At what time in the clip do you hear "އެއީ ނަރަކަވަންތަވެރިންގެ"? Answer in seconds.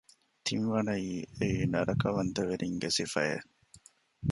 1.37-2.89